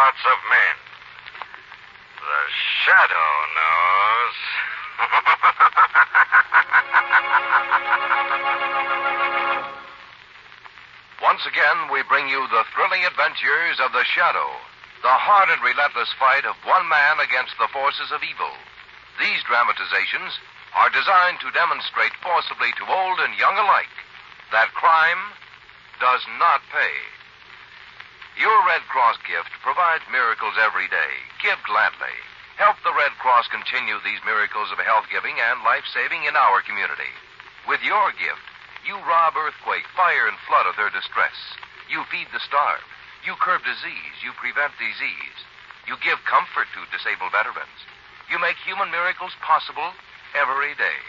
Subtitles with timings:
[0.00, 0.76] hearts of men?
[2.24, 2.40] The
[2.88, 4.36] shadow knows.
[11.20, 14.48] Once again, we bring you the thrilling adventures of the Shadow,
[15.04, 18.56] the hard and relentless fight of one man against the forces of evil.
[19.20, 20.32] These dramatizations
[20.80, 23.92] are designed to demonstrate forcibly to old and young alike
[24.48, 25.36] that crime
[26.00, 27.19] does not pay.
[28.38, 31.12] Your Red Cross gift provides miracles every day.
[31.42, 32.14] Give gladly.
[32.60, 36.60] Help the Red Cross continue these miracles of health giving and life saving in our
[36.60, 37.08] community.
[37.66, 38.44] With your gift,
[38.84, 41.36] you rob earthquake, fire, and flood of their distress.
[41.88, 42.84] You feed the starved.
[43.24, 44.16] You curb disease.
[44.24, 45.38] You prevent disease.
[45.88, 47.80] You give comfort to disabled veterans.
[48.28, 49.92] You make human miracles possible
[50.36, 51.00] every day.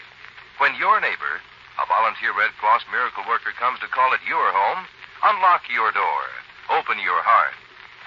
[0.58, 1.40] When your neighbor,
[1.80, 4.84] a volunteer Red Cross miracle worker, comes to call at your home,
[5.22, 6.24] unlock your door,
[6.72, 7.54] open your heart,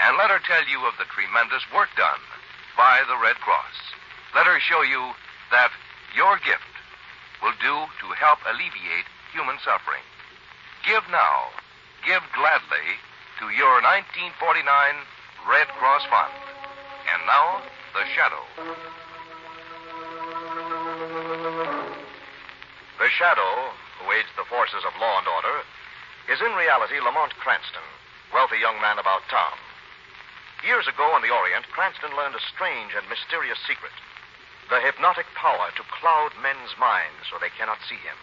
[0.02, 2.22] and let her tell you of the tremendous work done
[2.76, 3.78] by the Red Cross.
[4.34, 5.14] Let her show you
[5.52, 5.72] that
[6.18, 6.74] your gift
[7.42, 10.04] will do to help alleviate human suffering.
[10.84, 11.54] Give now,
[12.06, 12.88] give gladly
[13.40, 14.66] to your 1949
[15.48, 16.34] Red Cross Fund.
[17.06, 17.62] And now,
[17.94, 18.44] the Shadow.
[22.98, 23.54] The Shadow,
[24.00, 25.62] who aids the forces of law and order,
[26.32, 27.86] is in reality Lamont Cranston,
[28.34, 29.58] wealthy young man about town.
[30.64, 33.94] Years ago in the Orient, Cranston learned a strange and mysterious secret
[34.70, 38.18] the hypnotic power to cloud men's minds so they cannot see him.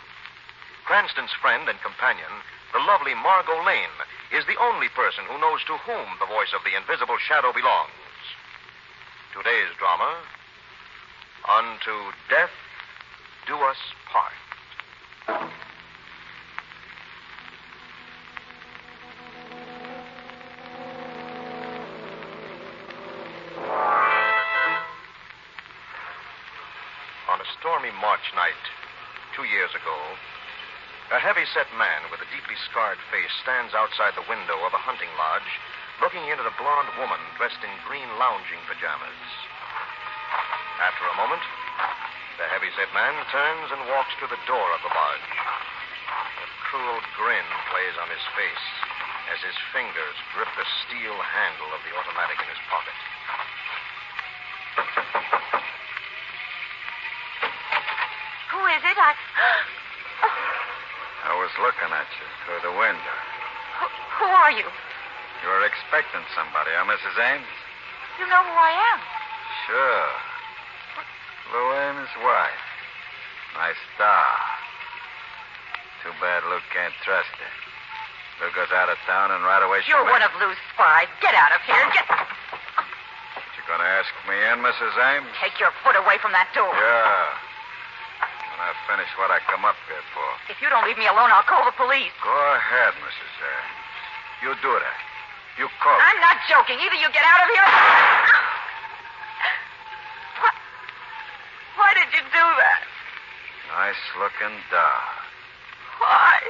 [0.85, 2.43] Cranston's friend and companion,
[2.75, 3.99] the lovely Margot Lane,
[4.35, 7.95] is the only person who knows to whom the voice of the invisible shadow belongs.
[9.31, 10.19] Today's drama
[11.47, 12.55] Unto Death
[13.47, 13.79] Do Us
[14.11, 14.42] Part.
[27.83, 28.63] Stormy March night,
[29.35, 29.99] two years ago,
[31.11, 34.79] a heavy set man with a deeply scarred face stands outside the window of a
[34.79, 35.51] hunting lodge
[35.99, 39.19] looking in at a blonde woman dressed in green lounging pajamas.
[40.79, 41.43] After a moment,
[42.39, 45.31] the heavy set man turns and walks to the door of the lodge.
[46.39, 48.67] A cruel grin plays on his face
[49.35, 52.95] as his fingers grip the steel handle of the automatic in his pocket.
[58.53, 58.99] Who is it?
[59.01, 59.17] I.
[61.25, 63.17] I was looking at you through the window.
[63.79, 63.87] Who,
[64.19, 64.67] who are you?
[64.67, 67.15] You were expecting somebody, huh, Mrs.
[67.23, 67.55] Ames?
[68.19, 68.99] You know who I am.
[69.71, 70.09] Sure.
[71.55, 72.67] Lou Ames' wife.
[73.55, 74.31] My star.
[76.03, 77.55] Too bad Lou can't trust her.
[78.43, 81.07] Lou goes out of town and right away she You're one of Lou's spies.
[81.23, 81.87] Get out of here.
[81.95, 82.11] Get.
[82.11, 84.95] you're gonna ask me in, Mrs.
[84.99, 85.31] Ames?
[85.39, 86.75] Take your foot away from that door.
[86.75, 87.52] Yeah.
[88.53, 90.29] When I finish what I come up here for.
[90.53, 92.13] If you don't leave me alone, I'll call the police.
[92.21, 93.33] Go ahead, Mrs.
[93.41, 93.81] Ames.
[94.45, 95.01] You do that.
[95.57, 95.97] You call.
[95.97, 96.77] I'm not joking.
[96.77, 97.69] Either you get out of here.
[100.45, 100.55] What?
[101.81, 102.83] Why did you do that?
[103.73, 105.09] Nice looking doll.
[105.97, 106.45] Why?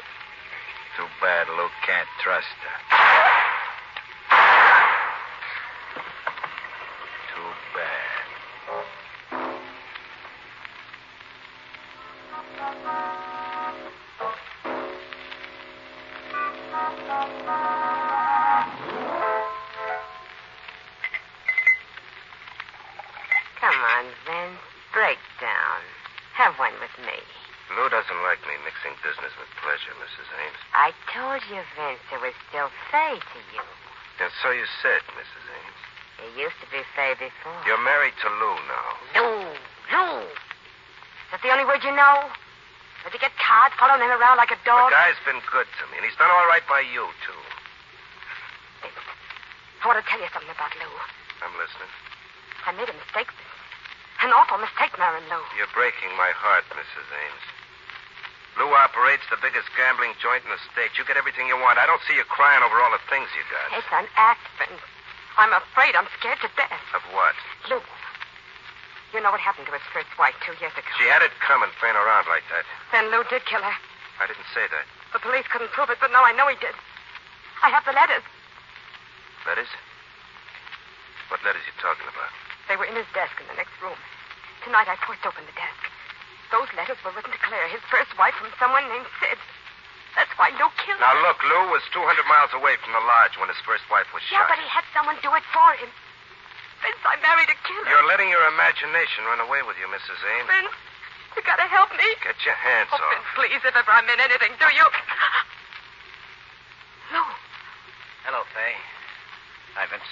[0.99, 3.02] Too bad Lou can't trust her.
[24.25, 24.61] Vince.
[24.93, 25.81] Break down.
[26.37, 27.17] Have one with me.
[27.77, 30.29] Lou doesn't like me mixing business with pleasure, Mrs.
[30.37, 30.61] Ames.
[30.77, 33.65] I told you, Vince, it was still Fay to you.
[34.21, 35.45] And so you said, Mrs.
[35.49, 35.81] Ames.
[36.21, 37.57] It used to be Fay before.
[37.65, 38.89] You're married to Lou now.
[39.17, 39.33] Lou.
[39.91, 40.29] Lou.
[40.29, 42.29] Is that the only word you know?
[43.03, 44.93] Does he get cards following him around like a dog?
[44.93, 47.41] The guy's been good to me, and he's done all right by you, too.
[49.83, 50.93] I want to tell you something about Lou.
[51.43, 51.91] I'm listening.
[52.63, 53.33] I made a mistake.
[54.23, 55.43] An awful mistake marrying Lou.
[55.59, 57.07] You're breaking my heart, Mrs.
[57.11, 57.45] Ames.
[58.55, 60.95] Lou operates the biggest gambling joint in the state.
[60.95, 61.83] You get everything you want.
[61.83, 63.75] I don't see you crying over all the things you got.
[63.75, 64.79] It's an act, Vince.
[65.41, 66.87] I'm afraid I'm scared to death.
[66.95, 67.35] Of what?
[67.67, 67.83] Lou.
[69.11, 70.87] You know what happened to his first wife two years ago.
[71.01, 72.63] She had it coming, playing around like that.
[72.95, 73.77] Then Lou did kill her.
[74.23, 74.87] I didn't say that.
[75.17, 76.77] The police couldn't prove it, but now I know he did.
[77.65, 78.23] I have the letters.
[79.49, 79.69] Letters?
[81.27, 82.31] What letters you talking about?
[82.73, 84.01] They were in his desk in the next room.
[84.65, 85.77] Tonight I forced open the desk.
[86.49, 89.37] Those letters were written to Claire, his first wife, from someone named Sid.
[90.17, 93.53] That's why Lou killed Now, look, Lou was 200 miles away from the lodge when
[93.53, 94.49] his first wife was Yeah, shot.
[94.49, 95.93] Yeah, but he had someone do it for him.
[96.81, 97.93] Vince, I married a killer.
[97.93, 100.17] You're letting your imagination run away with you, Mrs.
[100.25, 100.49] Ames.
[100.49, 100.73] Vince,
[101.37, 102.09] you gotta help me.
[102.25, 103.13] Get your hands Oh, off.
[103.13, 104.87] Vince, please, if ever I'm in anything, do you?
[107.13, 107.25] Lou,
[108.25, 108.73] Hello, Fay.
[109.77, 110.09] Hi, Vince.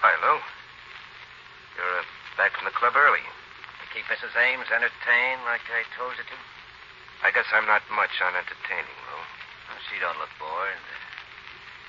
[0.00, 0.40] Hi, Lou.
[1.78, 2.02] You're uh,
[2.34, 3.22] back from the club early.
[3.22, 3.86] You
[4.38, 4.54] keep Mrs.
[4.54, 6.38] Ames entertained like I told you to?
[7.26, 9.18] I guess I'm not much on entertaining, Lou.
[9.18, 10.78] Well, she don't look bored.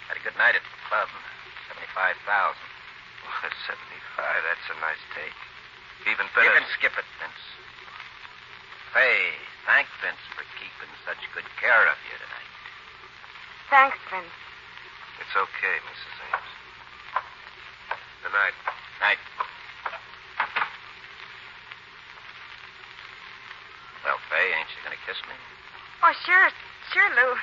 [0.09, 1.09] Had a good night at the club.
[1.69, 2.65] Seventy-five thousand.
[3.21, 5.37] Well, 75, that's a nice take.
[6.09, 6.49] Even better.
[6.49, 7.43] You can skip it, Vince.
[8.89, 9.37] Fay,
[9.69, 12.51] thank Vince for keeping such good care of you tonight.
[13.69, 14.33] thanks, Vince.
[15.21, 16.15] It's okay, Mrs.
[16.25, 16.51] Ames.
[18.25, 18.57] Good night.
[18.97, 19.21] Night.
[24.29, 25.35] Ain't you gonna kiss me?
[26.05, 26.47] Oh, sure,
[26.93, 27.33] sure, Lou.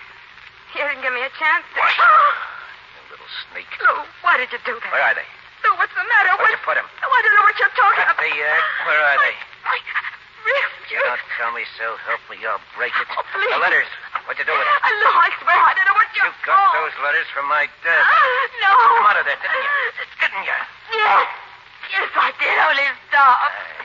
[0.77, 1.65] You didn't give me a chance.
[1.75, 1.93] to- What?
[2.97, 3.69] You little sneak.
[3.83, 4.91] Lou, why did you do that?
[4.93, 5.27] Where are they?
[5.67, 6.31] Lou, what's the matter?
[6.39, 6.87] Where'd What- you put him?
[7.03, 8.17] Oh, I don't know what you're talking about.
[8.23, 9.35] the, uh, where are they?
[9.67, 9.77] I,
[10.47, 10.71] really?
[10.95, 11.97] You don't tell me so.
[12.07, 13.07] Help me, I'll break it.
[13.13, 13.51] Oh, please.
[13.51, 13.91] The letters.
[14.27, 14.79] What'd you do with them?
[14.83, 17.67] Uh, Lou, I swear I don't know what you're You got those letters from my
[17.83, 18.07] desk.
[18.07, 18.71] Ah, no.
[18.75, 19.75] Come out of there, didn't you?
[20.23, 20.59] Didn't you?
[20.97, 21.27] Yes.
[21.95, 22.57] Yes, I did.
[22.59, 23.39] Only stop.
[23.43, 23.76] Told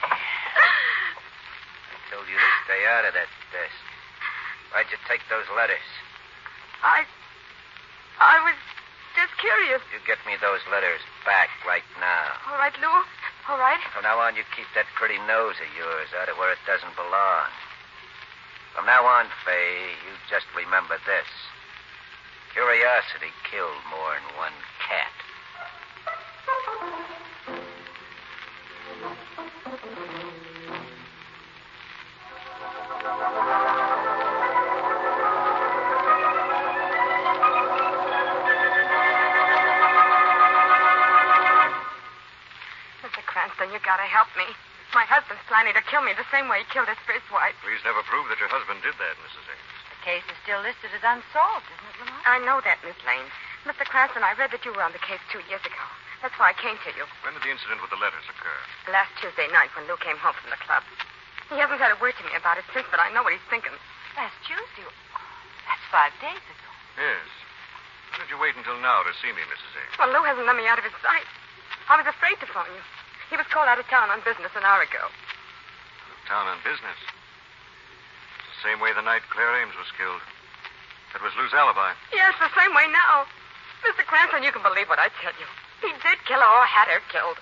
[2.87, 3.81] out of that desk.
[4.71, 5.83] Why'd you take those letters?
[6.83, 7.03] I.
[8.21, 8.57] I was
[9.17, 9.81] just curious.
[9.91, 12.37] You get me those letters back right now.
[12.47, 12.93] All right, Lou.
[13.49, 13.81] All right.
[13.91, 16.95] From now on, you keep that pretty nose of yours out of where it doesn't
[16.95, 17.49] belong.
[18.71, 21.27] From now on, Fay, you just remember this.
[22.53, 24.55] Curiosity killed more than one
[43.71, 44.47] you gotta help me.
[44.91, 47.55] My husband's planning to kill me the same way he killed his first wife.
[47.63, 49.47] Please never prove that your husband did that, Mrs.
[49.47, 49.71] Ames.
[49.95, 52.27] The case is still listed as unsolved, isn't it, Lamont?
[52.27, 53.31] I know that, Miss Lane.
[53.63, 53.87] Mr.
[53.87, 55.85] Cranston, I read that you were on the case two years ago.
[56.19, 57.07] That's why I came to you.
[57.23, 58.59] When did the incident with the letters occur?
[58.91, 60.83] Last Tuesday night when Lou came home from the club.
[61.47, 63.47] He hasn't said a word to me about it since, but I know what he's
[63.47, 63.73] thinking.
[64.19, 64.85] Last Tuesday?
[65.65, 66.69] That's five days ago.
[66.99, 67.27] Yes.
[68.11, 69.71] Why did you wait until now to see me, Mrs.
[69.79, 69.95] Ames?
[69.95, 71.25] Well, Lou hasn't let me out of his sight.
[71.87, 72.83] I was afraid to phone you.
[73.31, 75.07] He was called out of town on business an hour ago.
[75.07, 76.99] Out of town on business.
[76.99, 80.19] It's the same way the night Claire Ames was killed.
[81.15, 81.95] That was Lou's alibi.
[82.11, 83.23] Yes, the same way now.
[83.87, 84.03] Mr.
[84.03, 85.47] Cranston, you can believe what I tell you.
[85.79, 87.39] He did kill her or had her killed.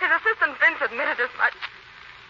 [0.00, 1.56] His assistant Vince admitted as much.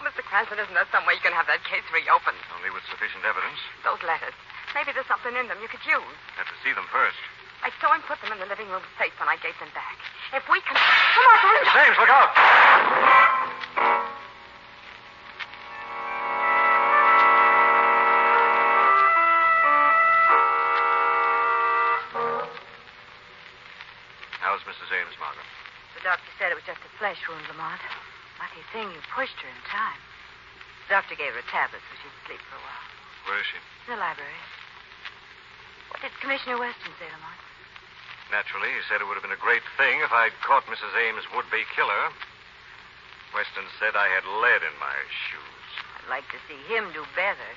[0.02, 0.26] Mr.
[0.26, 2.42] Cranston, isn't there some way you can have that case reopened?
[2.58, 3.62] Only with sufficient evidence.
[3.86, 4.34] Those letters.
[4.74, 6.18] Maybe there's something in them you could use.
[6.42, 7.22] Have to see them first.
[7.62, 9.96] I saw him put them in the living room safe when I gave them back.
[10.34, 10.76] If we can.
[10.76, 11.68] Come on, Vince.
[11.70, 11.86] Mrs.
[11.86, 12.30] Ames, look out!
[24.40, 24.90] How's Mrs.
[24.94, 25.42] Ames, Margot?
[25.98, 27.80] The doctor said it was just a flesh wound, Lamont.
[28.38, 30.00] Lucky thing you pushed her in time.
[30.86, 32.86] The doctor gave her a tablet so she'd sleep for a while.
[33.26, 33.58] Where is she?
[33.90, 34.38] In the library.
[35.90, 37.45] What did Commissioner Weston say, Lamont?
[38.30, 40.90] Naturally, he said it would have been a great thing if I'd caught Mrs.
[40.98, 42.10] Ames' would-be killer.
[43.30, 44.98] Weston said I had lead in my
[45.30, 45.70] shoes.
[46.02, 47.50] I'd like to see him do better.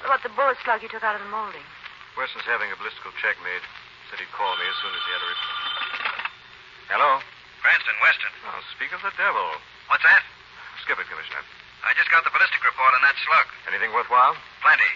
[0.00, 1.66] What about the bullet slug you took out of the molding?
[2.14, 3.62] Weston's having a ballistical check made.
[4.10, 5.58] Said he'd call me as soon as he had a report.
[6.90, 7.10] Hello?
[7.62, 8.32] Cranston, Weston.
[8.50, 9.46] Oh, speak of the devil.
[9.86, 10.22] What's that?
[10.82, 11.44] Skip it, Commissioner.
[11.86, 13.46] I just got the ballistic report on that slug.
[13.70, 14.34] Anything worthwhile?
[14.64, 14.92] Plenty.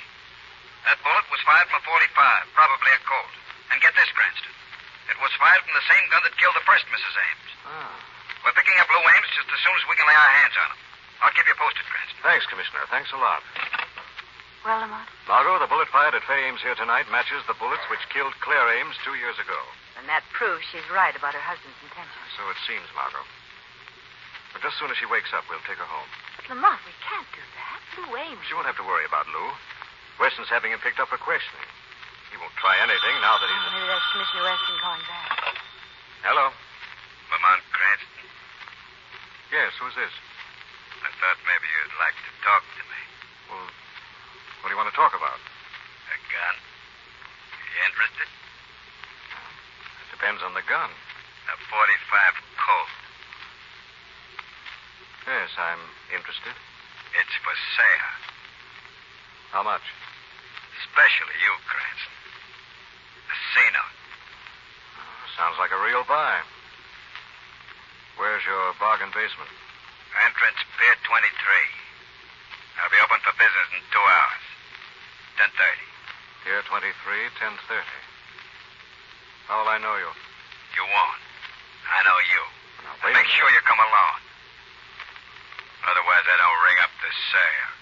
[0.88, 3.43] That bullet was fired from a 45, probably a Colt.
[3.74, 4.54] And get this, Cranston.
[5.10, 7.10] It was fired from the same gun that killed the first Mrs.
[7.10, 7.50] Ames.
[7.66, 7.90] Ah.
[8.46, 10.70] We're picking up Lou Ames just as soon as we can lay our hands on
[10.70, 10.80] him.
[11.26, 12.22] I'll keep you posted, Cranston.
[12.22, 12.86] Thanks, Commissioner.
[12.86, 13.42] Thanks a lot.
[14.62, 15.10] Well, Lamont?
[15.26, 18.78] Margot, the bullet fired at Fay Ames here tonight matches the bullets which killed Claire
[18.78, 19.58] Ames two years ago.
[19.98, 22.30] And that proves she's right about her husband's intentions.
[22.38, 23.26] So it seems, Margot.
[24.54, 26.06] But just as soon as she wakes up, we'll take her home.
[26.38, 27.78] But, Lamont, we can't do that.
[27.98, 28.46] Lou Ames.
[28.46, 29.50] She won't have to worry about Lou.
[30.22, 31.66] Weston's having him picked up for questioning.
[32.34, 33.62] He won't try anything now that he's.
[33.62, 35.54] Oh, maybe that's Commissioner Weston calling back.
[36.26, 36.50] Hello.
[37.30, 38.26] Lamont Cranston,
[39.54, 40.10] Yes, who's this?
[40.98, 43.00] I thought maybe you'd like to talk to me.
[43.54, 43.70] Well,
[44.58, 45.38] what do you want to talk about?
[45.38, 46.56] A gun?
[47.70, 48.26] You interested?
[48.26, 50.90] It depends on the gun.
[50.90, 51.78] A 45
[52.58, 52.92] Colt.
[55.30, 56.54] Yes, I'm interested.
[57.14, 58.10] It's for sale.
[59.54, 59.86] How much?
[60.82, 62.13] Especially you, Cranston.
[63.54, 66.42] Oh, sounds like a real buy.
[68.18, 69.50] Where's your bargain basement?
[70.26, 71.22] Entrance Pier 23.
[72.82, 74.44] I'll be open for business in two hours.
[75.38, 76.46] 10.30.
[76.46, 76.90] Pier 23,
[77.38, 77.82] 1030.
[79.46, 80.10] How will I know you?
[80.74, 81.22] You won't.
[81.90, 82.42] I know you.
[82.82, 84.14] Now, Make sure you come along.
[85.84, 87.73] Otherwise, I don't ring up the sale.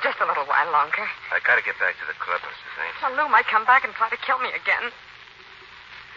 [0.00, 1.04] Just a little while longer.
[1.32, 2.74] I gotta get back to the club, Mrs.
[2.80, 2.98] Ames.
[3.04, 4.92] Well, Lou might come back and try to kill me again.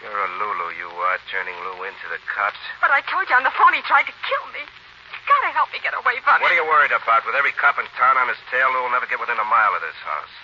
[0.04, 2.60] You're a Lulu, you are, turning Lou into the cops.
[2.84, 4.64] But I told you on the phone he tried to kill me.
[4.64, 7.24] You gotta help me get away from What are you worried about?
[7.24, 9.72] With every cop in town on his tail, Lou will never get within a mile
[9.76, 10.36] of this house.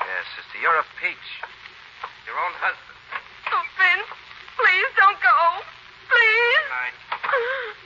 [0.00, 1.28] Yes, sister, you're a peach.
[2.24, 2.96] Your own husband.
[3.52, 4.08] Oh, Vince,
[4.56, 5.38] please don't go.
[6.08, 6.64] Please.
[6.72, 6.96] Night.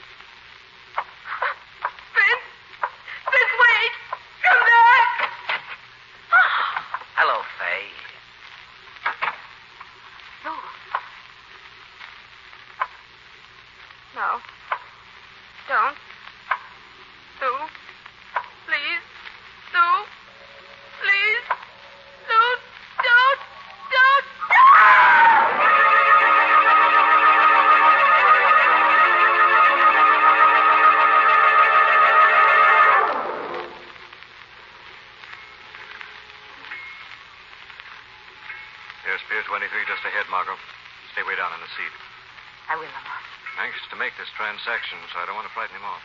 [44.65, 46.01] this transaction, so I don't want to frighten him off.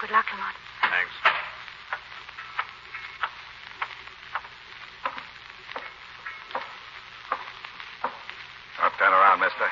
[0.00, 0.56] Good luck, Lamont.
[0.90, 1.14] Thanks.
[8.82, 9.70] Don't turn around, mister.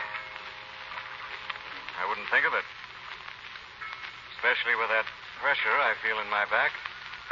[1.98, 2.64] I wouldn't think of it.
[4.38, 5.06] Especially with that
[5.42, 6.70] pressure I feel in my back.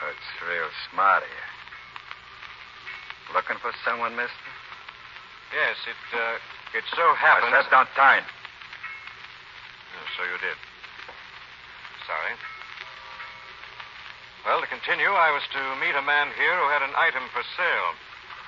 [0.02, 1.46] That's real smart of you.
[3.34, 4.50] Looking for someone, mister?
[5.54, 7.54] Yes, it, uh, it so I happens.
[7.54, 8.22] said don't turn.
[9.90, 10.58] Oh, so you did.
[12.06, 12.32] Sorry.
[14.46, 17.44] Well, to continue, I was to meet a man here who had an item for
[17.52, 17.90] sale.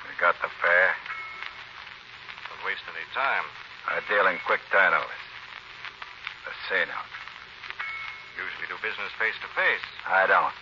[0.09, 0.97] You got the fare.
[2.49, 3.45] Don't waste any time.
[3.85, 5.25] I deal in quick turnovers.
[6.49, 6.97] The casino.
[8.41, 9.85] Usually do business face to face.
[10.09, 10.57] I don't.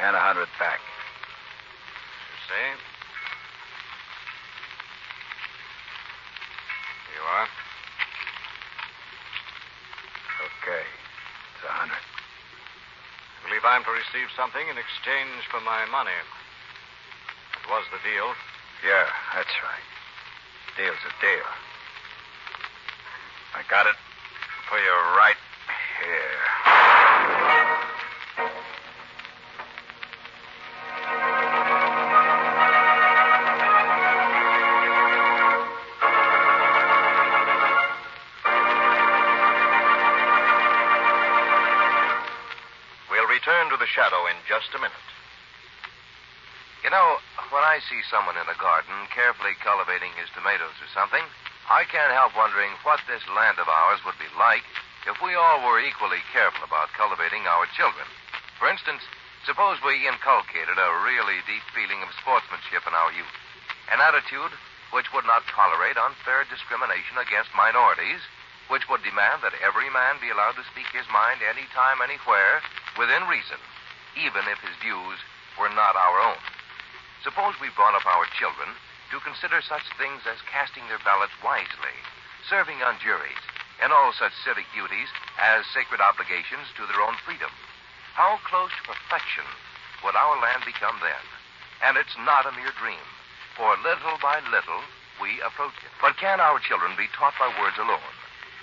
[0.00, 0.80] And a hundred back.
[0.80, 2.64] You say?
[7.12, 7.48] Here you are.
[10.48, 10.84] Okay.
[10.88, 12.00] It's a hundred.
[13.70, 16.10] I'm to receive something in exchange for my money.
[16.10, 18.34] It was the deal.
[18.82, 19.86] Yeah, that's right.
[20.74, 21.46] Deal's a deal.
[23.54, 23.94] I got it
[24.66, 25.38] for you right
[44.00, 45.08] shadow in just a minute.
[46.80, 47.20] You know,
[47.52, 51.20] when I see someone in a garden carefully cultivating his tomatoes or something,
[51.68, 54.64] I can't help wondering what this land of ours would be like
[55.04, 58.08] if we all were equally careful about cultivating our children.
[58.56, 59.04] For instance,
[59.44, 63.36] suppose we inculcated a really deep feeling of sportsmanship in our youth,
[63.92, 64.56] an attitude
[64.96, 68.24] which would not tolerate unfair discrimination against minorities,
[68.72, 72.64] which would demand that every man be allowed to speak his mind anytime, anywhere,
[72.96, 73.60] within reason,
[74.16, 75.18] even if his views
[75.58, 76.40] were not our own.
[77.22, 78.72] Suppose we brought up our children
[79.12, 81.96] to consider such things as casting their ballots wisely,
[82.48, 83.42] serving on juries,
[83.82, 85.08] and all such civic duties
[85.40, 87.50] as sacred obligations to their own freedom.
[88.14, 89.46] How close to perfection
[90.04, 91.24] would our land become then?
[91.84, 93.02] And it's not a mere dream,
[93.56, 94.84] for little by little
[95.20, 95.92] we approach it.
[96.00, 98.19] But can our children be taught by words alone?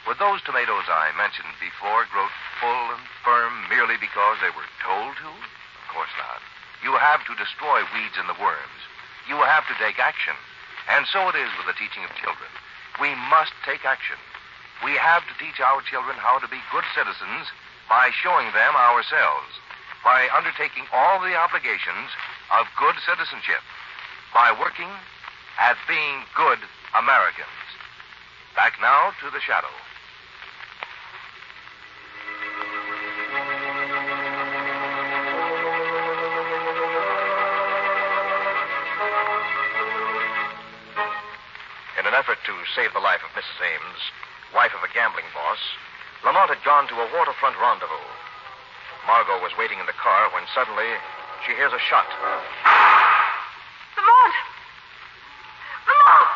[0.07, 2.31] Would those tomatoes I mentioned before grow
[2.63, 5.27] full and firm merely because they were told to?
[5.27, 6.39] Of course not.
[6.79, 8.79] You have to destroy weeds and the worms.
[9.27, 10.31] You have to take action.
[10.87, 12.47] And so it is with the teaching of children.
[13.03, 14.15] We must take action.
[14.79, 17.51] We have to teach our children how to be good citizens
[17.91, 19.59] by showing them ourselves,
[20.07, 22.15] by undertaking all the obligations
[22.55, 23.59] of good citizenship,
[24.31, 24.87] by working
[25.59, 26.63] at being good
[26.95, 27.59] Americans.
[28.55, 29.73] Back now to the shadow.
[42.47, 43.59] To save the life of Mrs.
[43.59, 44.01] Ames,
[44.55, 45.59] wife of a gambling boss,
[46.23, 48.07] Lamont had gone to a waterfront rendezvous.
[49.03, 50.87] Margot was waiting in the car when suddenly
[51.43, 52.07] she hears a shot.
[53.99, 54.35] Lamont!
[55.91, 56.27] Lamont!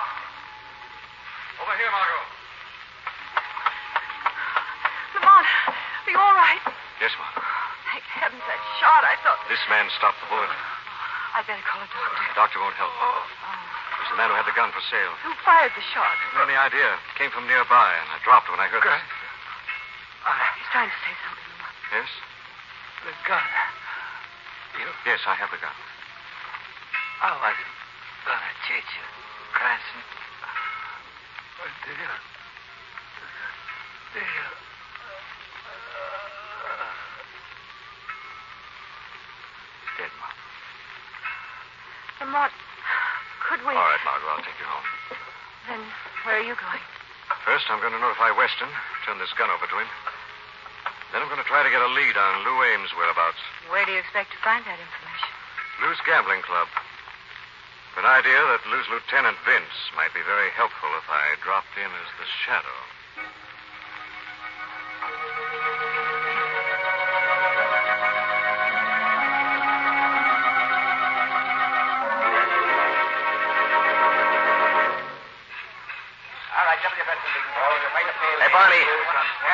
[1.64, 2.24] Over here, Margot.
[5.16, 6.60] Lamont, are you all right?
[7.00, 7.40] Yes, Margot.
[7.88, 9.08] Thank heavens that shot.
[9.08, 9.40] I thought.
[9.48, 10.52] This man stopped the bullet.
[11.40, 12.20] I'd better call a doctor.
[12.20, 12.92] The doctor won't help.
[13.00, 13.41] Was
[14.12, 15.14] the man who had the gun for sale.
[15.24, 16.16] Who fired the shot?
[16.44, 17.00] Any idea?
[17.00, 19.02] It came from nearby, and I dropped when I heard it.
[20.60, 21.56] He's trying to say something,
[21.96, 22.10] Yes?
[23.08, 23.48] The gun.
[24.80, 24.88] You?
[25.08, 25.74] Yes, I have the gun.
[27.24, 27.72] Oh, I wasn't
[28.28, 29.06] gonna cheat you,
[29.56, 30.04] Cranston.
[31.60, 32.12] But did you?
[34.16, 34.48] Did you?
[39.82, 40.46] He's dead, Margot.
[42.22, 42.54] Lamont,
[43.50, 43.74] could we?
[43.74, 44.88] All right, Margot, I'll take you home.
[45.70, 45.82] Then
[46.26, 46.84] where are you going?
[47.48, 48.68] First, I'm going to notify Weston,
[49.08, 49.88] turn this gun over to him.
[51.16, 53.40] Then I'm going to try to get a lead on Lou Ames' whereabouts.
[53.72, 55.32] Where do you expect to find that information?
[55.80, 56.68] Lou's Gambling Club.
[57.96, 62.10] An idea that Lou's Lieutenant Vince might be very helpful if I dropped in as
[62.20, 62.80] the shadow.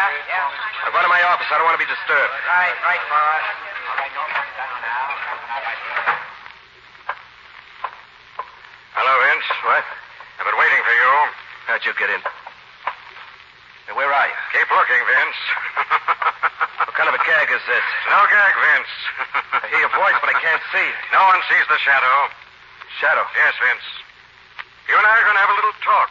[0.08, 0.88] Yeah.
[0.88, 1.48] I'll go to my office.
[1.52, 2.34] I don't want to be disturbed.
[2.48, 3.44] Right, right, boss.
[3.44, 5.04] All right, don't come down now.
[8.96, 9.48] Hello, Vince.
[9.68, 9.84] What?
[10.40, 11.12] I've been waiting for you.
[11.68, 12.22] How'd you get in?
[13.96, 14.38] Where are you?
[14.56, 15.40] Keep looking, Vince.
[16.88, 17.86] What kind of a gag is this?
[18.10, 18.94] no gag, Vince.
[19.54, 20.88] I hear your voice, but I can't see.
[21.14, 22.32] No one sees the shadow.
[22.98, 23.22] Shadow.
[23.38, 23.86] Yes, Vince.
[24.90, 26.10] You and I are going to have a little talk.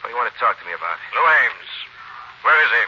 [0.00, 0.96] What do you want to talk to me about?
[1.12, 1.70] Lou Ames.
[2.48, 2.82] Where is he?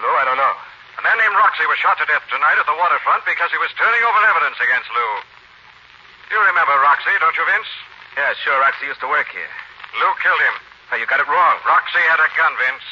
[0.00, 0.54] Lou, I don't know.
[0.96, 3.72] A man named Roxy was shot to death tonight at the waterfront because he was
[3.76, 5.10] turning over evidence against Lou.
[6.32, 7.70] You remember Roxy, don't you, Vince?
[8.16, 8.56] Yeah, sure.
[8.60, 9.52] Roxy used to work here.
[10.00, 10.56] Lou killed him.
[10.88, 11.56] Hey, you got it wrong.
[11.68, 12.86] Roxy had a gun, Vince.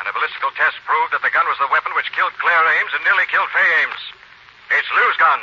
[0.00, 2.92] And a ballistical test proved that the gun was the weapon which killed Claire Ames
[2.92, 4.02] and nearly killed Fay Ames.
[4.74, 5.40] It's Lou's gun.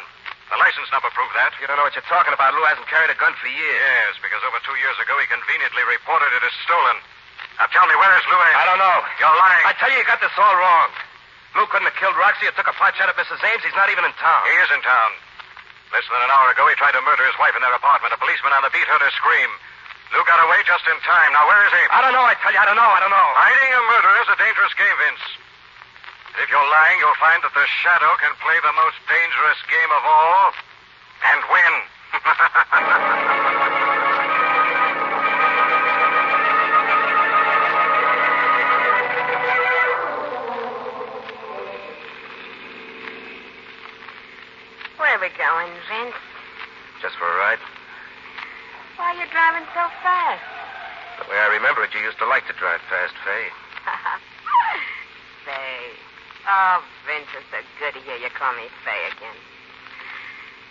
[0.52, 1.56] The license number proved that.
[1.64, 2.52] You don't know what you're talking about.
[2.52, 4.12] Lou hasn't carried a gun for years.
[4.12, 7.00] Yes, because over two years ago he conveniently reported it as stolen.
[7.62, 8.58] Now tell me, where is Lou Ames?
[8.58, 8.98] I don't know.
[9.22, 9.62] You're lying.
[9.70, 10.90] I tell you, you got this all wrong.
[11.54, 13.38] Lou couldn't have killed Roxy or took a pot shot at Mrs.
[13.38, 13.62] Ames.
[13.62, 14.42] He's not even in town.
[14.50, 15.14] He is in town.
[15.94, 18.18] Less than an hour ago, he tried to murder his wife in their apartment.
[18.18, 19.46] A policeman on the beat heard her scream.
[20.10, 21.38] Lou got away just in time.
[21.38, 21.86] Now, where is he?
[21.94, 22.26] I don't know.
[22.26, 22.92] I tell you, I don't know.
[22.98, 23.30] I don't know.
[23.38, 25.22] Hiding a murderer is a dangerous game, Vince.
[26.42, 30.02] If you're lying, you'll find that the shadow can play the most dangerous game of
[30.02, 30.50] all
[31.30, 31.74] and win.
[52.62, 53.46] used to like drive fast, Fay.
[55.46, 55.98] Faye.
[56.48, 59.38] Oh, Vince, it's so good to hear you call me Faye again.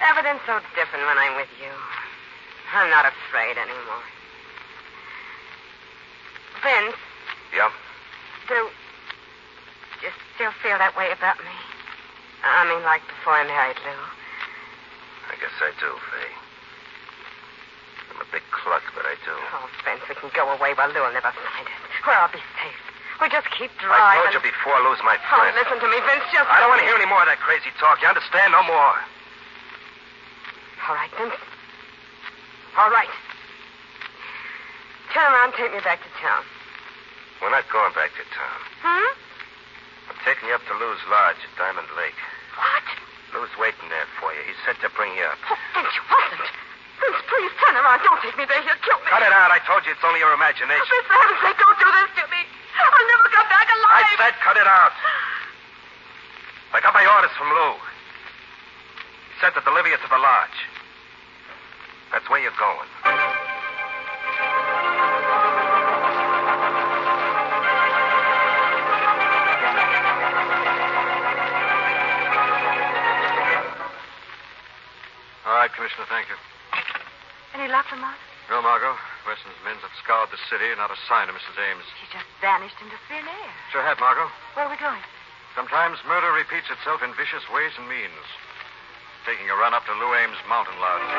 [0.03, 1.71] Everything's so different when I'm with you.
[2.73, 4.05] I'm not afraid anymore.
[6.63, 6.97] Vince,
[7.55, 7.71] Yeah?
[8.49, 8.69] do
[10.03, 11.55] you still feel that way about me?
[12.45, 14.01] I mean, like before I married Lou.
[15.31, 16.50] I guess I do, Fay.
[18.61, 19.33] I'm a big cluck, but I do.
[19.33, 21.81] Oh, Vince, we can go away where Lou will never find us.
[22.05, 22.81] Where I'll be safe.
[23.21, 24.01] We just keep driving.
[24.01, 25.53] I told you before, I lose my Oh, friend.
[25.57, 26.25] listen to me, Vince.
[26.33, 28.01] Just I don't want to hear any more of that crazy talk.
[28.01, 28.53] You understand?
[28.57, 28.97] No more.
[30.89, 31.37] All right, Vince.
[32.81, 33.13] All right.
[35.13, 36.45] Turn around and take me back to town.
[37.45, 38.61] We're not going back to town.
[38.81, 39.11] Hmm?
[40.13, 42.17] I'm taking you up to Lou's lodge at Diamond Lake.
[42.57, 42.85] What?
[43.37, 44.41] Lou's waiting there for you.
[44.49, 45.39] He said to bring you up.
[45.51, 46.49] Oh, Vince, you wasn't.
[47.01, 48.05] Vince, please turn around.
[48.05, 48.61] Don't take me there.
[48.61, 49.09] He'll kill me.
[49.09, 49.49] Cut it out.
[49.49, 50.85] I told you it's only your imagination.
[50.85, 52.41] Vince, for heaven's sake, don't do this to me.
[52.81, 54.05] I'll never come back alive.
[54.05, 54.93] I said cut it out.
[56.73, 57.73] I got my orders from Lou.
[57.75, 60.59] He said to deliver you to the lodge.
[62.13, 62.89] That's where you're going.
[75.47, 76.37] All right, Commissioner, thank you.
[77.55, 78.17] Any luck, Lamont?
[78.49, 78.95] No, Margot.
[79.27, 81.55] Weston's men have scoured the city, not a sign of Mrs.
[81.59, 81.87] Ames.
[82.03, 83.51] She just vanished into thin air.
[83.71, 84.31] Sure have, Margot.
[84.55, 85.03] Where are we going?
[85.55, 88.27] Sometimes murder repeats itself in vicious ways and means.
[89.27, 91.11] Taking a run up to Lou Ames' mountain lodge.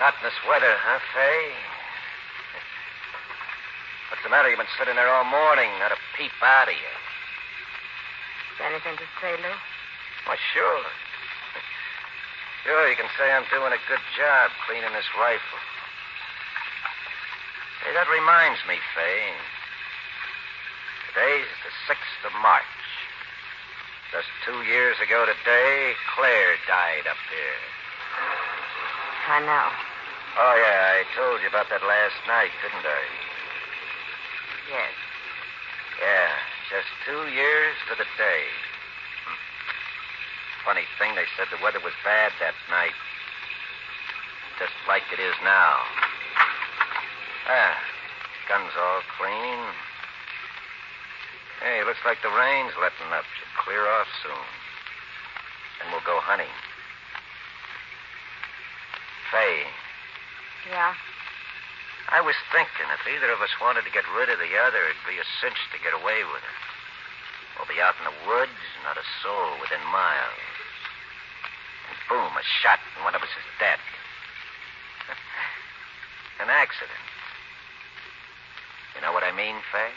[0.00, 1.73] Not in this weather, huh, Fay?
[4.34, 4.50] Matter?
[4.50, 6.94] You've been sitting there all morning, not a peep out of you.
[8.66, 9.54] Anything to say, Lou?
[10.26, 10.82] Why, sure.
[12.66, 15.60] Sure, you can say I'm doing a good job cleaning this rifle.
[17.84, 19.22] Hey, that reminds me, Fay.
[21.12, 22.80] Today's the 6th of March.
[24.10, 27.62] Just two years ago today, Claire died up here.
[29.28, 29.68] I know.
[30.40, 33.23] Oh, yeah, I told you about that last night, didn't I?
[34.70, 34.94] Yes.
[36.00, 36.32] Yeah,
[36.70, 38.42] just two years to the day.
[40.64, 42.96] Funny thing, they said the weather was bad that night.
[44.58, 45.74] Just like it is now.
[47.46, 47.76] Ah,
[48.48, 49.60] gun's all clean.
[51.60, 53.24] Hey, looks like the rain's letting up.
[53.36, 54.44] Should clear off soon.
[55.80, 56.52] Then we'll go hunting.
[59.30, 59.66] Faye,
[60.70, 60.94] Yeah.
[62.14, 65.02] I was thinking if either of us wanted to get rid of the other, it'd
[65.02, 66.58] be a cinch to get away with her.
[67.58, 70.46] We'll be out in the woods, not a soul within miles.
[71.90, 73.82] And boom, a shot, and one of us is dead.
[76.46, 77.02] An accident.
[78.94, 79.90] You know what I mean, Fay?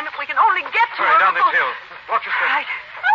[0.00, 0.08] Again.
[0.08, 1.20] If we can only get to Hurry, her.
[1.20, 1.72] down this hill.
[2.08, 2.48] Watch your step.
[2.48, 2.68] Right.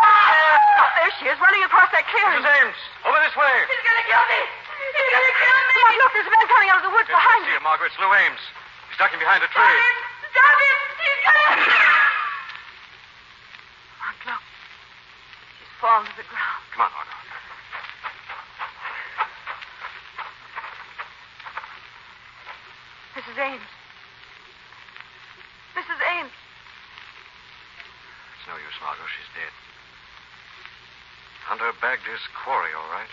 [0.06, 2.46] Oh, there she is, running across that clearing.
[2.46, 2.62] Mrs.
[2.62, 3.54] Ames, over this way.
[3.66, 4.40] He's gonna kill me.
[4.46, 5.74] He's gonna kill me.
[5.82, 7.58] Lamont, look, there's a man coming out of the woods Yes, behind I see you.
[7.58, 7.86] him, Margot.
[7.90, 8.44] It's Lou Ames.
[8.94, 9.66] He's ducking behind a tree.
[9.66, 9.82] Stop tree.
[9.82, 9.98] him!
[10.30, 10.80] Stop him!
[11.02, 11.46] He's gonna...
[13.98, 14.44] Lamont, look.
[15.58, 16.62] She's fallen to the ground.
[16.76, 17.18] Come on, Margot.
[23.16, 23.38] Mrs.
[23.40, 23.70] Ames.
[25.76, 26.00] Mrs.
[26.20, 26.32] Ames.
[28.36, 29.08] It's no use, Margot.
[29.08, 29.54] She's dead.
[31.46, 33.12] Hunter bagged his quarry, all right.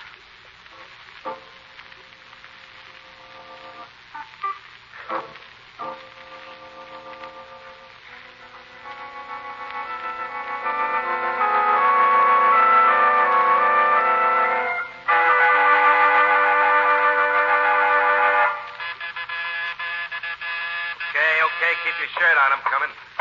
[21.13, 21.73] Okay, okay.
[21.85, 22.57] Keep your shirt on.
[22.57, 23.12] I'm coming.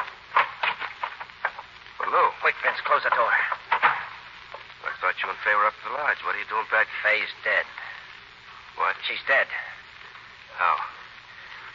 [2.11, 3.31] Lou, Quick, Vince, close the door.
[3.71, 6.19] I thought you and Fay were up at the lodge.
[6.27, 6.91] What are you doing back?
[6.99, 7.63] Faye's dead.
[8.75, 8.99] What?
[9.07, 9.47] She's dead.
[10.59, 10.75] How?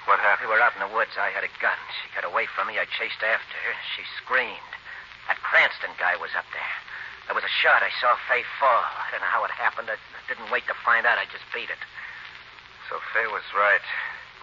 [0.05, 0.53] What happened?
[0.53, 1.17] We were out in the woods.
[1.17, 1.81] I had a gun.
[2.05, 2.77] She got away from me.
[2.77, 3.75] I chased after her.
[3.97, 4.73] She screamed.
[5.25, 6.75] That Cranston guy was up there.
[7.27, 7.81] There was a shot.
[7.81, 8.85] I saw Faye fall.
[8.85, 9.89] I don't know how it happened.
[9.89, 9.97] I
[10.29, 11.17] didn't wait to find out.
[11.17, 11.81] I just beat it.
[12.93, 13.83] So Fay was right.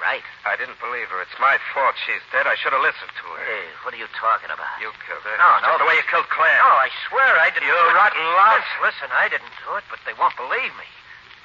[0.01, 0.25] Right?
[0.43, 1.21] I didn't believe her.
[1.23, 2.43] It's my fault she's dead.
[2.49, 3.39] I should have listened to her.
[3.45, 4.67] Hey, what are you talking about?
[4.81, 5.35] You killed her.
[5.39, 5.73] No, no.
[5.73, 6.59] Just the way you killed Claire.
[6.59, 7.69] No, I swear I didn't.
[7.69, 8.67] You rotten louse.
[8.83, 10.87] Listen, I didn't do it, but they won't believe me.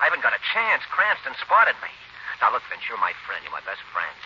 [0.03, 0.83] I haven't got a chance.
[0.91, 1.93] Cranston spotted me.
[2.43, 3.43] Now, look, Vince, you're my friend.
[3.47, 4.17] You're my best friend.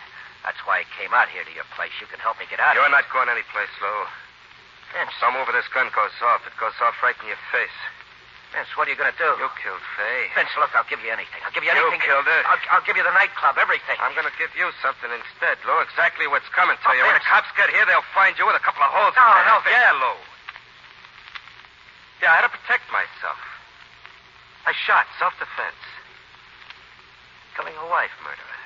[0.45, 1.93] That's why I came out here to your place.
[2.01, 2.99] You can help me get out You're of here.
[3.01, 3.97] not going anyplace, Lou.
[4.97, 6.41] Vince, Some over this gun goes off.
[6.45, 7.77] It goes off right in your face.
[8.53, 9.25] Vince, what are you going to do?
[9.41, 10.29] You killed Fay.
[10.37, 11.41] Vince, look, I'll give you anything.
[11.41, 11.97] I'll give you anything.
[11.97, 12.41] You killed her.
[12.45, 13.97] I'll, I'll give you the nightclub, everything.
[13.97, 15.81] I'm going to give you something instead, Lou.
[15.81, 17.01] Exactly what's coming to Oh, you.
[17.01, 19.33] When the cops get here, they'll find you with a couple of holes No, in
[19.41, 19.57] your no.
[19.65, 19.73] Vince.
[19.73, 20.15] Yeah, Lou.
[22.21, 23.41] Yeah, I had to protect myself.
[24.69, 25.81] I shot, self-defense.
[27.57, 28.61] killing a wife murderer.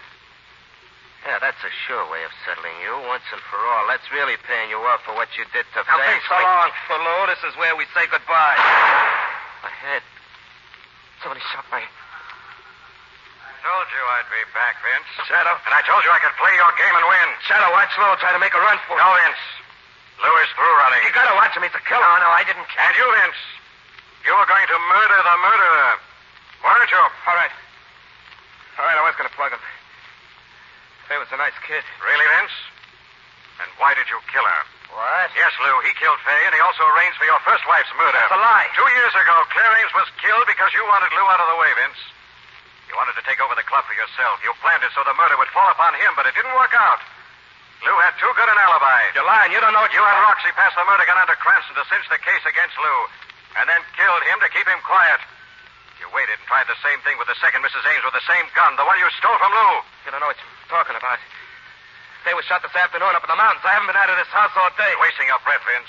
[1.26, 3.88] Yeah, that's a sure way of settling you once and for all.
[3.88, 6.20] That's really paying you off for what you did to Now, Faye.
[6.20, 6.70] thanks so long,
[7.02, 7.20] Lou.
[7.32, 8.56] This is where we say goodbye.
[9.68, 10.00] My head.
[11.20, 11.84] Somebody shot my...
[11.84, 15.28] Told you I'd be back, Vince.
[15.28, 15.60] Shadow.
[15.60, 17.28] And I told you I could play your game and win.
[17.44, 19.04] Shadow, watch Lou try to make a run for it.
[19.04, 19.44] No, Vince.
[20.24, 21.04] Lou is through running.
[21.04, 21.68] You gotta watch him.
[21.68, 22.00] He's a killer.
[22.00, 23.36] No, no, I didn't And you, Vince.
[24.24, 26.00] You were going to murder the murderer.
[26.64, 27.04] Weren't you?
[27.04, 27.52] All right.
[28.80, 29.60] All right, I was gonna plug him.
[31.12, 31.84] Faye was a nice kid.
[32.08, 32.56] Really, Vince?
[33.60, 34.64] And why did you kill her?
[34.92, 35.30] What?
[35.36, 38.18] Yes, Lou, he killed Fay, and he also arranged for your first wife's murder.
[38.18, 38.68] That's a lie.
[38.74, 41.72] Two years ago, Claire Ames was killed because you wanted Lou out of the way,
[41.76, 42.02] Vince.
[42.88, 44.40] You wanted to take over the club for yourself.
[44.42, 47.04] You planned it so the murder would fall upon him, but it didn't work out.
[47.84, 49.12] Lou had too good an alibi.
[49.14, 49.54] You're lying.
[49.54, 51.86] You don't know what You and Roxy passed the murder gun on to Cranston to
[51.92, 52.98] cinch the case against Lou,
[53.60, 55.22] and then killed him to keep him quiet.
[56.02, 57.86] You waited and tried the same thing with the second Mrs.
[57.86, 59.72] Ames with the same gun, the one you stole from Lou.
[60.06, 61.20] You don't know what you're talking about.
[62.28, 63.64] Faye was shot this afternoon up in the mountains.
[63.64, 64.92] I haven't been out of this house all day.
[64.92, 65.88] You're wasting your breath, Vince.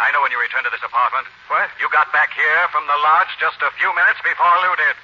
[0.00, 1.28] I know when you returned to this apartment.
[1.52, 1.68] What?
[1.76, 4.96] You got back here from the lodge just a few minutes before Lou did.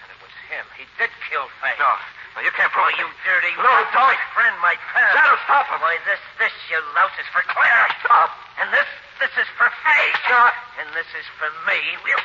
[0.00, 0.64] And it was him.
[0.80, 1.76] He did kill Faye.
[1.76, 1.92] No.
[1.92, 2.96] No, you can't prove Oh, it.
[3.04, 3.52] you dirty...
[3.60, 3.92] No, rat.
[3.92, 4.16] don't.
[4.16, 5.12] My friend, my pal.
[5.12, 5.76] Shadow, stop him.
[5.84, 7.84] Why, this, this, you louse, is for Claire.
[8.00, 8.32] Stop.
[8.56, 8.88] And this,
[9.20, 10.12] this is for Faye.
[10.32, 10.40] No.
[10.80, 11.76] And this is for me.
[12.00, 12.16] We'll...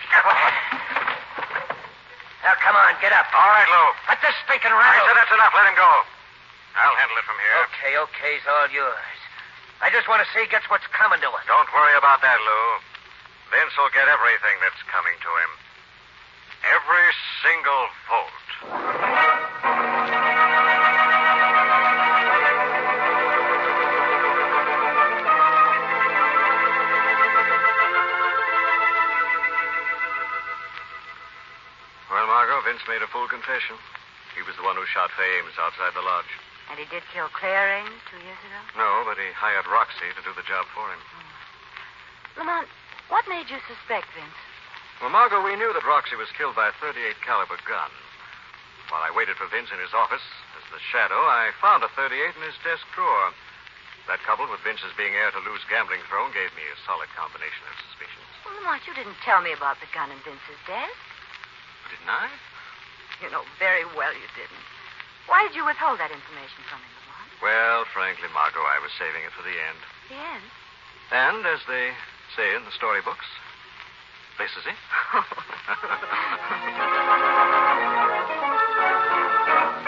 [2.48, 3.28] Now, come on, get up.
[3.36, 3.86] All right, Lou.
[4.08, 5.04] Let this stinking I rattle.
[5.12, 5.52] said that's enough.
[5.52, 5.92] Let him go.
[6.76, 7.56] I'll handle it from here.
[7.68, 9.20] Okay, okay's all yours.
[9.82, 11.44] I just want to see he gets what's coming to him.
[11.50, 12.66] Don't worry about that, Lou.
[13.52, 15.52] Vince will get everything that's coming to him.
[16.70, 17.10] Every
[17.42, 18.38] single vote.
[32.12, 33.76] Well, Margot, Vince made a full confession.
[34.36, 36.32] He was the one who shot Fay Ames outside the lodge.
[36.72, 38.60] And he did kill Claire Ames two years ago?
[38.80, 41.04] No, but he hired Roxy to do the job for him.
[41.04, 42.40] Hmm.
[42.40, 42.68] Lamont,
[43.12, 44.40] what made you suspect Vince?
[45.04, 47.92] Well, Margot, we knew that Roxy was killed by a 38 caliber gun.
[48.88, 50.24] While I waited for Vince in his office
[50.56, 53.36] as the shadow, I found a 38 in his desk drawer.
[54.08, 57.68] That coupled with Vince's being heir to Lou's gambling throne gave me a solid combination
[57.68, 58.32] of suspicions.
[58.48, 60.96] Well, Lamont, you didn't tell me about the gun in Vince's desk.
[61.92, 62.32] Didn't I?
[63.20, 64.66] You know very well you didn't.
[65.28, 67.30] Why did you withhold that information from him, Lamont?
[67.42, 69.80] Well, frankly, Margot, I was saving it for the end.
[70.10, 70.46] The end?
[71.12, 71.92] And, as they
[72.36, 73.26] say in the storybooks,
[74.40, 74.78] this is it.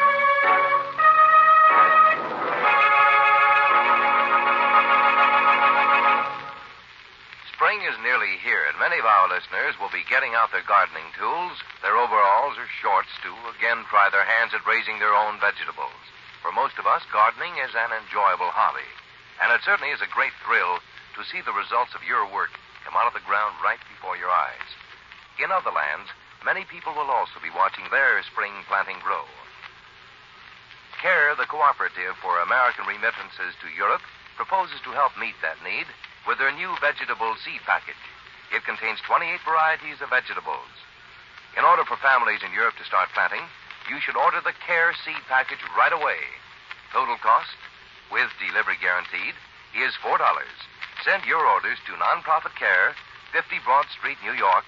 [7.81, 11.09] Spring is nearly here, and many of our listeners will be getting out their gardening
[11.17, 16.05] tools, their overalls or shorts to again try their hands at raising their own vegetables.
[16.45, 18.85] For most of us, gardening is an enjoyable hobby,
[19.41, 20.77] and it certainly is a great thrill
[21.17, 22.53] to see the results of your work
[22.85, 24.69] come out of the ground right before your eyes.
[25.41, 26.13] In other lands,
[26.45, 29.25] many people will also be watching their spring planting grow.
[31.01, 34.05] CARE, the Cooperative for American Remittances to Europe,
[34.37, 35.89] proposes to help meet that need
[36.27, 37.99] with their new vegetable seed package.
[38.51, 40.71] It contains 28 varieties of vegetables.
[41.57, 43.43] In order for families in Europe to start planting,
[43.89, 46.21] you should order the CARE seed package right away.
[46.93, 47.55] Total cost,
[48.11, 49.35] with delivery guaranteed,
[49.75, 50.19] is $4.
[51.03, 52.93] Send your orders to Nonprofit Care,
[53.31, 54.65] 50 Broad Street, New York,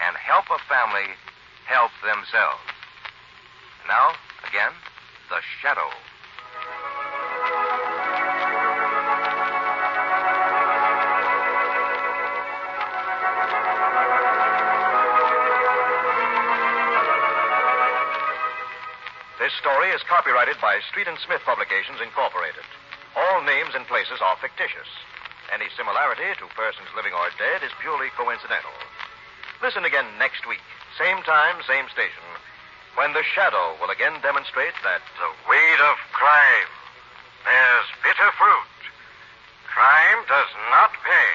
[0.00, 1.14] and help a family
[1.66, 2.62] help themselves.
[3.88, 4.14] Now,
[4.46, 4.72] again,
[5.28, 5.90] The Shadow.
[19.60, 22.64] Story is copyrighted by Street and Smith Publications, Incorporated.
[23.16, 24.88] All names and places are fictitious.
[25.52, 28.72] Any similarity to persons living or dead is purely coincidental.
[29.62, 30.60] Listen again next week,
[31.00, 32.24] same time, same station,
[32.96, 36.70] when The Shadow will again demonstrate that The weed of crime
[37.44, 38.72] bears bitter fruit.
[39.72, 41.30] Crime does not pay.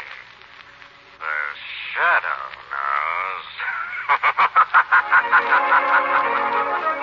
[1.22, 1.38] The
[1.94, 3.48] shadow knows.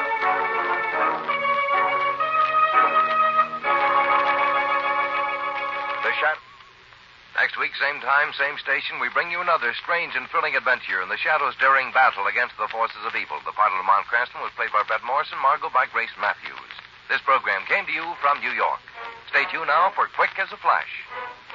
[7.78, 11.54] same time, same station, we bring you another strange and thrilling adventure in the Shadow's
[11.62, 13.38] daring battle against the forces of evil.
[13.46, 16.74] The part of Lamont Cranston was played by Bret Morrison, Margot by Grace Matthews.
[17.06, 18.82] This program came to you from New York.
[19.30, 20.90] Stay tuned now for Quick as a Flash.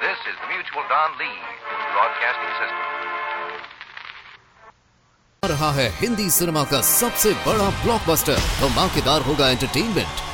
[0.00, 1.40] This is the Mutual Don Lee
[1.92, 2.84] Broadcasting System.
[5.44, 10.33] रहा है Hindi cinema का सबसे बड़ा blockbuster धमाकेदार होगा entertainment